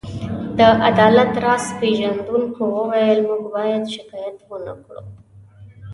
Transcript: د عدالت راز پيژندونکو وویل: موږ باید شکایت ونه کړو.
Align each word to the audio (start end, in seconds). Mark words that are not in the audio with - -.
د 0.57 0.59
عدالت 0.87 1.31
راز 1.43 1.65
پيژندونکو 1.79 2.63
وویل: 2.77 3.19
موږ 3.27 3.43
باید 3.55 3.83
شکایت 3.95 4.37
ونه 4.49 4.73
کړو. 4.85 5.03